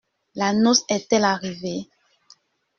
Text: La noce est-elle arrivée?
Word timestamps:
La 0.33 0.51
noce 0.51 0.83
est-elle 0.89 1.25
arrivée? 1.25 1.87